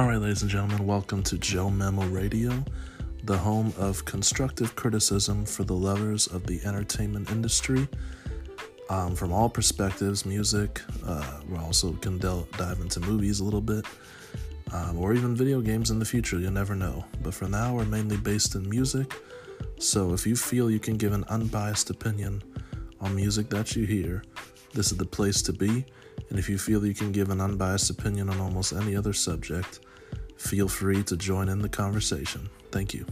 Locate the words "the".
3.24-3.36, 5.62-5.74, 6.46-6.58, 15.98-16.06, 24.96-25.04, 31.60-31.68